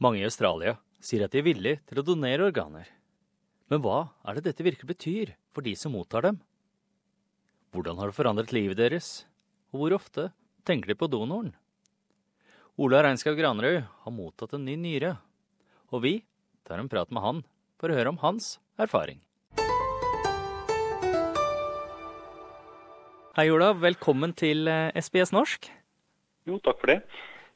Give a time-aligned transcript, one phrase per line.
[0.00, 2.86] Mange i Australia sier at de er villige til å donere organer.
[3.68, 6.38] Men hva er det dette virkelig betyr for de som mottar dem?
[7.76, 9.26] Hvordan har det forandret livet deres,
[9.68, 10.30] og hvor ofte
[10.64, 11.50] tenker de på donoren?
[12.80, 15.18] Ola Reinskaug Granerød har mottatt en ny nyre,
[15.92, 16.14] og vi
[16.64, 17.42] tar en prat med han
[17.76, 19.20] for å høre om hans erfaring.
[23.36, 23.74] Hei, Ola.
[23.76, 24.64] Velkommen til
[24.96, 25.68] SBS norsk.
[26.48, 27.02] Jo, takk for det.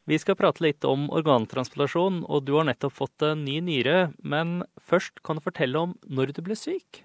[0.04, 4.10] Vi skal prate litt om organtransplantasjon, og du har nettopp fått en ny nyre.
[4.20, 7.04] Men først kan du fortelle om når du ble syk?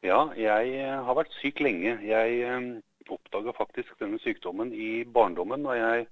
[0.00, 1.98] Ja, jeg har vært syk lenge.
[2.00, 2.70] Jeg eh,
[3.12, 6.06] oppdaga faktisk denne sykdommen i barndommen da jeg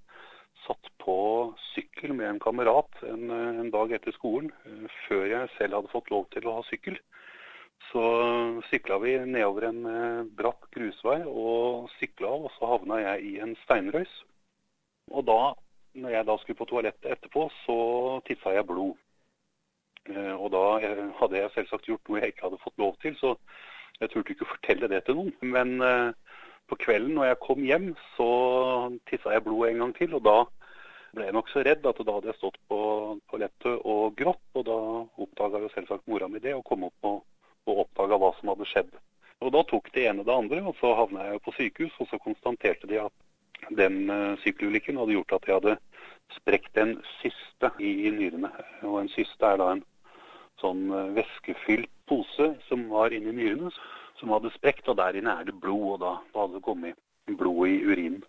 [0.66, 1.16] satt på
[1.70, 6.12] sykkel med en kamerat en, en dag etter skolen, eh, før jeg selv hadde fått
[6.12, 6.98] lov til å ha sykkel.
[7.88, 8.02] Så
[8.68, 13.56] sykla vi nedover en eh, bratt grusvei og sykla og så havna jeg i en
[13.64, 14.12] steinrøys.
[15.08, 15.40] Og da,
[15.94, 17.78] når jeg da skulle på toalettet etterpå, så
[18.28, 18.96] tissa jeg blod.
[20.08, 23.16] Eh, og da eh, hadde jeg selvsagt gjort noe jeg ikke hadde fått lov til,
[23.20, 23.34] så
[23.98, 25.34] jeg turte ikke å fortelle det til noen.
[25.54, 26.38] Men eh,
[26.70, 28.28] på kvelden når jeg kom hjem, så
[29.10, 30.14] tissa jeg blod en gang til.
[30.18, 30.38] Og da
[31.16, 32.80] ble jeg nokså redd at da hadde jeg stått på
[33.30, 34.44] toalettet og grått.
[34.54, 34.78] Og da
[35.24, 37.22] oppdaga jo selvsagt mora mi det, og kom opp og,
[37.68, 38.92] og oppdaga hva som hadde skjedd.
[39.44, 42.08] Og da tok det ene det andre, og så havna jeg jo på sykehus, og
[42.10, 43.14] så konstaterte de at
[43.76, 44.08] den
[44.42, 45.76] sykkelulykken hadde gjort at jeg hadde
[46.36, 48.50] sprekt en syste i, nyrene.
[48.82, 49.84] Og en syste er da en
[50.62, 53.70] sånn væskefylt pose som var inni nyrene,
[54.20, 54.88] som hadde sprekt.
[54.88, 58.24] Og der inne er det blod, og da, da hadde det kommet blod i urinen.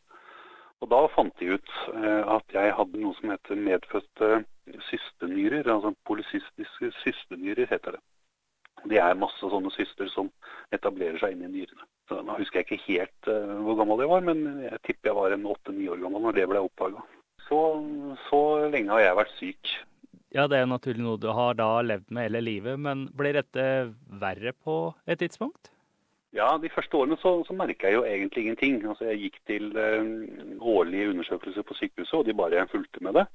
[0.80, 4.30] Og da fant de ut eh, at jeg hadde noe som heter medfødte
[4.88, 5.68] systenyrer.
[5.68, 8.03] Altså polycystiske systenyrer, heter det.
[8.88, 10.30] Det er masse sånne syster som
[10.75, 11.88] etablerer seg inn i nyrene.
[12.09, 15.17] Så Nå husker jeg ikke helt uh, hvor gammel jeg var, men jeg tipper jeg
[15.19, 17.03] var en åtte-ni år gammel når det ble oppdaga.
[17.50, 17.59] Så,
[18.30, 19.73] så lenge har jeg vært syk.
[20.35, 23.63] Ja, det er naturlig noe du har da levd med hele livet, men blir dette
[24.22, 25.72] verre på et tidspunkt?
[26.38, 28.84] Ja, de første årene så, så merka jeg jo egentlig ingenting.
[28.85, 33.25] Altså, Jeg gikk til uh, årlige undersøkelser på sykehuset, og de bare fulgte med det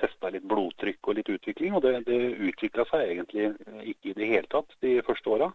[0.00, 2.18] testa litt blodtrykk og litt utvikling, og det, det
[2.50, 3.50] utvikla seg egentlig
[3.92, 5.50] ikke i det hele tatt de første åra.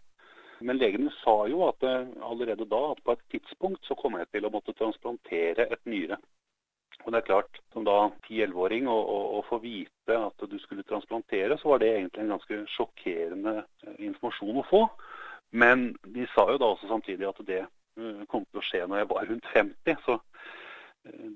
[0.64, 4.46] Men legene sa jo at allerede da at på et tidspunkt så kom jeg til
[4.48, 6.16] å måtte transplantere et nyre.
[7.04, 11.68] Og det er klart, Som da 10-11-åring å få vite at du skulle transplantere, så
[11.68, 13.64] var det egentlig en ganske sjokkerende
[13.98, 14.80] informasjon å få.
[15.52, 17.60] Men de sa jo da også samtidig at det
[18.32, 20.00] kom til å skje når jeg var rundt 50.
[20.06, 20.18] så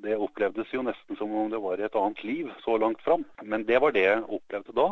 [0.04, 3.25] det opplevdes jo nesten som om det var et annet liv så langt fram.
[3.42, 4.88] Men det var det jeg opplevde da.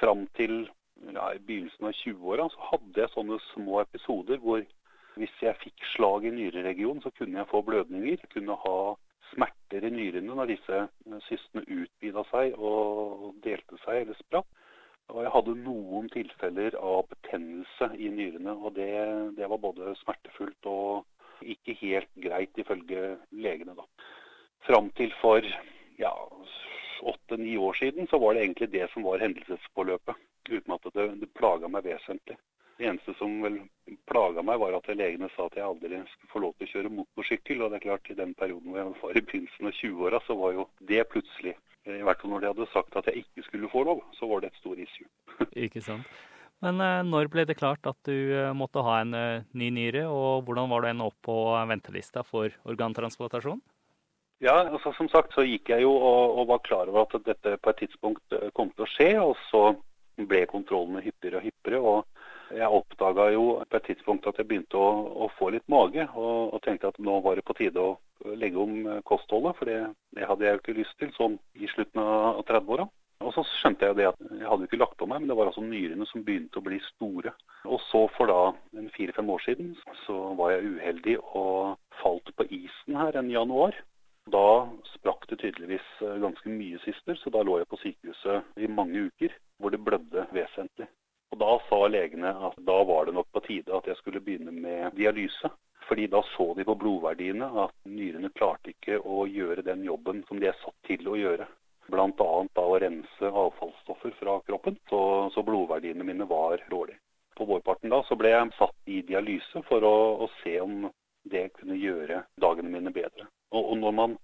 [0.00, 0.64] Fram til
[1.12, 4.62] ja, i begynnelsen av 20-åra så hadde jeg sånne små episoder hvor
[5.20, 8.22] hvis jeg fikk slag i nyreregionen, så kunne jeg få blødninger.
[8.32, 8.76] Kunne ha
[9.32, 10.80] smerter i nyrene når disse
[11.28, 14.48] systene utvida seg og delte seg eller spratt.
[15.12, 18.92] Og jeg hadde noen tilfeller av betennelse i nyrene, og det,
[19.36, 21.04] det var både smertefullt og
[21.42, 23.74] ikke helt greit ifølge legene.
[23.76, 23.84] da.
[24.66, 25.46] Fram til for
[26.02, 26.12] ja,
[27.02, 30.16] åtte-ni år siden så var det egentlig det som var hendelsesforløpet.
[30.50, 32.36] Uten at det, det plaga meg vesentlig.
[32.78, 33.60] Det eneste som vel
[34.10, 36.94] plaga meg, var at legene sa at jeg aldri skulle få lov til å kjøre
[36.96, 37.62] motorsykkel.
[37.62, 40.38] Og det er klart, i den perioden hvor jeg var i begynnelsen av 20-åra, så
[40.40, 41.54] var jo det plutselig
[41.86, 44.42] I hvert fall når de hadde sagt at jeg ikke skulle få lov, så var
[44.42, 45.06] det et stort issue.
[45.66, 46.06] ikke sant.
[46.62, 46.78] Men
[47.08, 49.16] når ble det klart at du måtte ha en
[49.50, 51.34] ny nyre, og hvordan var du ennå opp på
[51.66, 53.58] ventelista for organtransplantasjon?
[54.42, 57.54] Ja, altså som sagt så gikk jeg jo og, og, var klar over at dette
[57.62, 59.10] på et tidspunkt kom til å skje.
[59.22, 59.60] Og så
[60.18, 61.78] ble kontrollene hyppigere og hyppigere.
[61.78, 64.88] Og jeg oppdaga jo på et tidspunkt at jeg begynte å,
[65.24, 66.08] å få litt mage.
[66.10, 68.74] Og, og, tenkte at nå var det på tide å legge om
[69.06, 69.78] kostholdet, for det,
[70.18, 72.88] det hadde jeg jo ikke lyst til sånn i slutten av 30-åra.
[73.22, 75.36] Og så skjønte jeg det at jeg hadde jo ikke lagt på meg, men det
[75.38, 77.30] var altså nyrene som begynte å bli store.
[77.70, 79.72] Og så for da fire-fem år siden
[80.02, 83.78] så var jeg uheldig og falt på isen her en januar.
[84.32, 85.88] Da sprakk det tydeligvis
[86.22, 90.24] ganske mye sister, så da lå jeg på sykehuset i mange uker hvor det blødde
[90.32, 90.88] vesentlig.
[91.32, 94.52] Og Da sa legene at da var det nok på tide at jeg skulle begynne
[94.52, 95.50] med dialyse.
[95.88, 100.38] Fordi da så de på blodverdiene at nyrene klarte ikke å gjøre den jobben som
[100.40, 101.48] de er satt til å gjøre.
[101.92, 102.28] Bl.a.
[102.62, 105.02] å rense avfallsstoffer fra kroppen, så,
[105.34, 107.00] så blodverdiene mine var dårlige.
[107.36, 110.86] På vårparten da så ble jeg satt i dialyse for å, å se om
[111.28, 113.26] det kunne gjøre dagene mine bedre.
[113.52, 114.16] Og, og, når man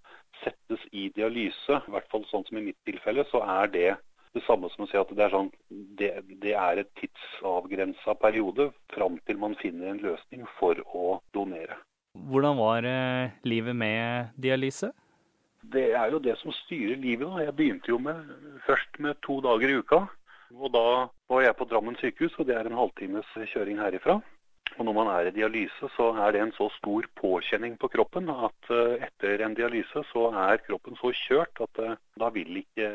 [0.43, 3.89] settes i dialyse, i hvert fall sånn som i mitt tilfelle, så er det
[4.37, 5.51] det samme som å si at det er, sånn,
[5.99, 6.11] det,
[6.43, 11.79] det er et tidsavgrensa periode fram til man finner en løsning for å donere.
[12.29, 12.87] Hvordan var
[13.47, 14.91] livet med dialyse?
[15.73, 17.27] Det er jo det som styrer livet.
[17.27, 17.45] da.
[17.47, 18.31] Jeg begynte jo med,
[18.67, 20.05] først med to dager i uka.
[20.55, 24.19] Og da var jeg på Drammen sykehus, og det er en halvtimes kjøring herifra.
[24.77, 28.29] Og når man er i dialyse, så er det en så stor påkjenning på kroppen
[28.31, 32.91] at uh, etter en dialyse så er kroppen så kjørt at uh, da vil ikke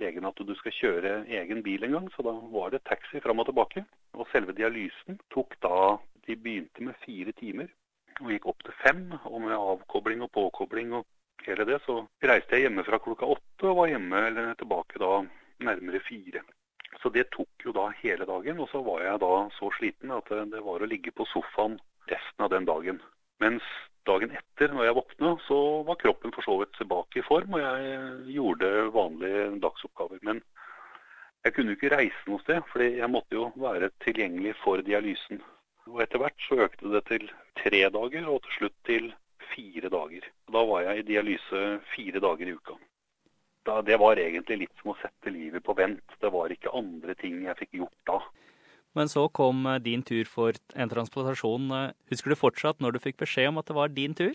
[0.00, 2.08] legen at du skal kjøre egen bil engang.
[2.14, 3.84] Så da var det taxi fram og tilbake.
[4.16, 5.98] Og selve dialysen tok da
[6.28, 7.70] De begynte med fire timer
[8.20, 9.06] og gikk opp til fem.
[9.24, 11.06] Og med avkobling og påkobling og
[11.46, 15.22] hele det, så reiste jeg hjemme fra klokka åtte og var hjemme eller tilbake da
[15.64, 16.42] nærmere fire.
[17.02, 18.60] Så det tok jo da hele dagen.
[18.62, 22.44] Og så var jeg da så sliten at det var å ligge på sofaen resten
[22.44, 23.02] av den dagen.
[23.42, 23.66] Mens
[24.08, 27.62] dagen etter, når jeg våkna, så var kroppen for så vidt tilbake i form, og
[27.62, 30.22] jeg gjorde vanlige dagsoppgaver.
[30.26, 30.40] Men
[31.44, 35.42] jeg kunne jo ikke reise noe sted, for jeg måtte jo være tilgjengelig for dialysen.
[35.88, 37.30] Og etter hvert så økte det til
[37.62, 39.10] tre dager, og til slutt til
[39.52, 40.26] fire dager.
[40.52, 41.64] Da var jeg i dialyse
[41.94, 42.76] fire dager i uka.
[43.68, 45.17] Da, det var egentlig litt som å sette
[45.58, 46.18] livet på vent.
[46.20, 48.20] Det var ikke andre ting jeg fikk gjort da.
[48.94, 51.70] Men så kom eh, din tur for en transplantasjon.
[51.70, 54.34] Eh, husker du fortsatt når du fikk beskjed om at det var din tur?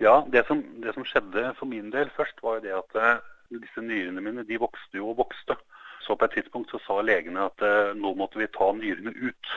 [0.00, 3.22] Ja, det som, det som skjedde for min del først, var jo det at uh,
[3.50, 5.54] disse nyrene mine de vokste jo og vokste.
[6.02, 7.62] Så på et tidspunkt så sa legene at
[7.96, 9.52] nå måtte vi ta nyrene ut.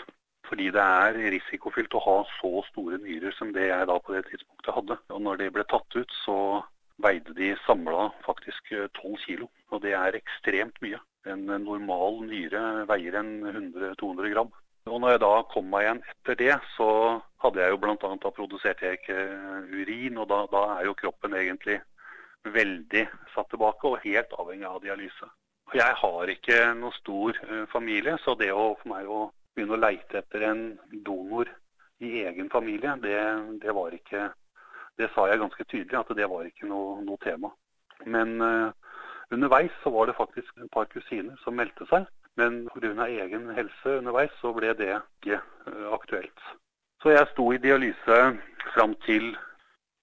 [0.47, 4.21] Fordi det er risikofylt å ha så store nyrer som det jeg da på det
[4.29, 4.95] tidspunktet hadde.
[5.11, 6.38] Og når de ble tatt ut, så
[7.03, 9.49] veide de samla faktisk 12 kilo.
[9.71, 10.99] Og det er ekstremt mye.
[11.27, 14.51] En normal nyre veier en 100-200 gram.
[14.88, 16.89] Og når jeg da kom meg igjen etter det, så
[17.44, 17.97] hadde jeg jo bl.a.
[18.23, 19.17] da produserte jeg ikke
[19.73, 21.81] urin, og da, da, er jo kroppen egentlig
[22.47, 23.03] veldig
[23.33, 25.29] satt tilbake og helt avhengig av dialyse.
[25.75, 27.35] Jeg har ikke noe stor
[27.73, 30.61] familie, så det å, for meg å begynne å leite etter en
[31.03, 31.51] donor
[31.99, 33.19] i egen familie, det,
[33.63, 34.29] det var ikke
[34.97, 37.51] Det sa jeg ganske tydelig at det var ikke noe, noe tema.
[38.05, 38.69] Men uh,
[39.31, 42.05] Underveis så var det faktisk et par kusiner som meldte seg,
[42.39, 43.07] men pga.
[43.07, 46.45] egen helse underveis så ble det ikke uh, aktuelt.
[47.03, 48.17] Så jeg sto i dialyse
[48.73, 49.35] fram til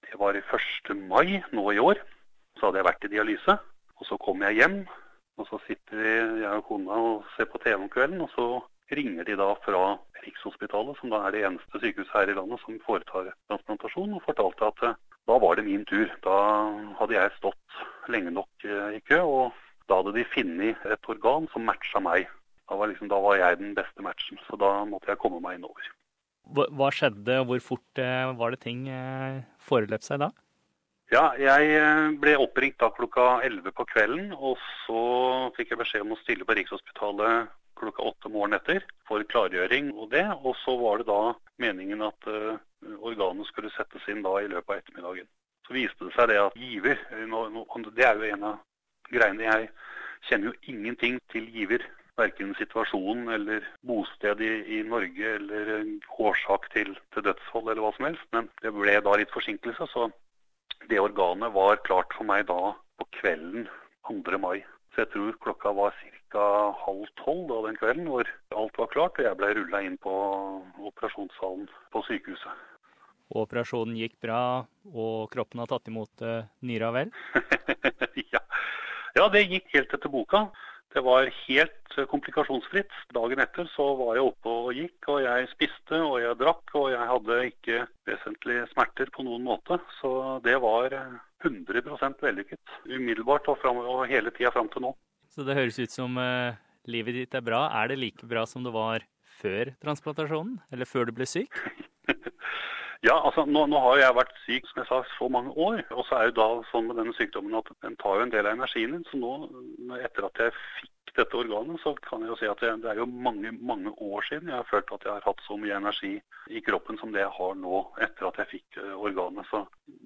[0.05, 0.97] det var 1.
[1.09, 1.99] mai nå i år.
[2.59, 3.57] Så hadde jeg vært i dialyse.
[3.99, 4.77] Og så kom jeg hjem,
[5.39, 6.05] og så sitter
[6.39, 8.21] jeg og kona og ser på TV om kvelden.
[8.23, 8.47] Og så
[8.93, 12.79] ringer de da fra Rikshospitalet, som da er det eneste sykehuset her i landet som
[12.85, 14.95] foretar transplantasjon, og fortalte at uh,
[15.29, 16.09] da var det min tur.
[16.25, 16.37] Da
[17.01, 17.83] hadde jeg stått
[18.13, 22.29] lenge nok eh, i kø, og da hadde de funnet et organ som matcha meg.
[22.69, 25.59] Da var, liksom, da var, jeg den beste matchen, så da måtte jeg komme meg
[25.59, 25.89] innover.
[26.53, 30.31] Hva skjedde, og hvor fort eh, var det ting eh, foreløp seg da?
[31.13, 35.03] Ja, jeg ble oppringt da klokka 11 på kvelden, og så
[35.57, 40.11] fikk jeg beskjed om å stille på Rikshospitalet klokka åtte morgenen etter for klargjøring og
[40.15, 40.27] det.
[40.43, 42.55] Og så var det da meningen at uh,
[43.01, 45.29] organet skulle settes inn da i løpet av ettermiddagen.
[45.67, 48.59] Så viste det seg det at giver Det er jo en av
[49.11, 49.45] greiene.
[49.45, 49.69] Jeg
[50.29, 51.85] kjenner jo ingenting til giver.
[52.15, 55.73] Verken situasjonen eller bosted i, i Norge eller
[56.19, 58.29] årsak til, til, dødsfall eller hva som helst.
[58.37, 60.11] Men det ble da litt forsinkelse, så
[60.91, 63.67] det organet var klart for meg da på kvelden
[64.07, 64.39] 2.
[64.39, 64.61] mai.
[64.95, 65.97] Så jeg tror klokka var
[66.31, 66.45] ca.
[66.85, 70.13] halv tolv da den kvelden hvor alt var klart og jeg ble rulla inn på
[70.91, 72.63] operasjonssalen på sykehuset.
[73.35, 74.63] Og operasjonen gikk bra,
[74.93, 77.11] og kroppen har tatt imot uh, nyra vel?
[78.35, 78.43] ja.
[79.17, 80.45] ja, det gikk helt etter boka.
[80.95, 82.93] Det var helt eh, komplikasjonsfritt.
[83.17, 86.93] Dagen etter så var jeg oppe og gikk, og jeg spiste og jeg drakk, og
[86.93, 87.81] jeg hadde ikke
[88.45, 89.79] vesentlige smerter på noen måte.
[90.01, 90.93] Så det var
[91.43, 92.61] 100 eh, vellykket.
[92.87, 94.95] Umiddelbart og, frem, og hele tida fram til nå.
[95.29, 96.55] Så det høres ut som uh,
[96.87, 97.69] livet ditt er bra.
[97.83, 99.05] Er det like bra som det var
[99.41, 101.51] før transplantasjonen, eller før du ble syk?
[103.05, 105.83] Ja, altså nå, nå, har jeg vært syk som jeg sa, så mange år.
[105.93, 108.49] Og så er jo da sånn med denne sykdommen at den tar jo en del
[108.49, 109.03] av energien din.
[109.11, 109.33] Så nå,
[109.99, 113.01] etter at jeg fikk dette organet, så kan jeg jo si at det, det er
[113.03, 116.15] jo mange mange år siden jeg har følt at jeg har hatt så mye energi
[116.51, 119.47] i kroppen som det jeg har nå etter at jeg fikk uh, organet.
[119.51, 119.63] Så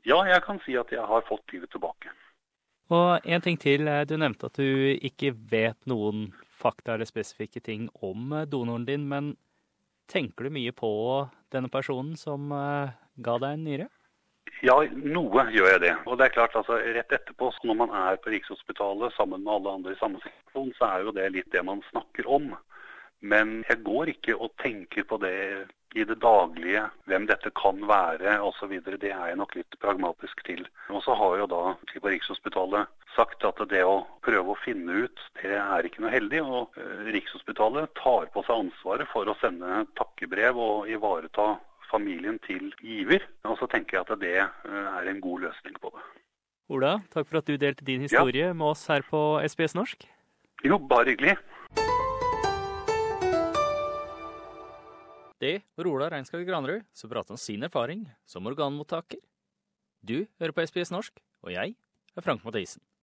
[0.07, 2.12] ja, jeg kan si at jeg har fått livet tilbake.
[2.93, 3.88] Og en ting til.
[3.88, 8.87] Eh, du nevnte at du ikke vet noen fakta eller spesifikke ting om eh, donoren
[8.88, 9.09] din.
[9.09, 9.35] men
[10.09, 10.91] Tenker du mye på
[11.53, 13.88] denne personen som ga deg en nyre?
[14.67, 15.95] Ja, noe gjør jeg det.
[16.11, 19.75] Og det er klart, altså, Rett etterpå, når man er på Rikshospitalet sammen med alle
[19.79, 22.50] andre i samme situasjon, så er jo det litt det man snakker om.
[23.21, 25.38] Men jeg går ikke og tenker på det
[25.97, 28.75] i det daglige, hvem dette kan være osv.
[28.85, 30.67] Det er jeg nok litt pragmatisk til.
[30.91, 31.62] Og så har jo da
[31.95, 36.43] på Rikshospitalet sagt at det å prøve å finne ut, det er ikke noe heldig.
[36.45, 41.55] Og eh, Rikshospitalet tar på seg ansvaret for å sende takkebrev og ivareta
[41.90, 43.25] familien til giver.
[43.49, 46.04] Og så tenker jeg at det eh, er en god løsning på det.
[46.68, 50.04] Ola, takk for at du delte din historie med oss her på SBS norsk.
[50.66, 51.38] Jo, bare hyggelig.
[55.38, 59.23] Det var Ola Reinskog Granerud som pratet om sin erfaring som organmottaker.
[60.02, 61.14] Du hører på SBS norsk,
[61.47, 61.76] og jeg
[62.16, 62.83] er Frank Mathisen.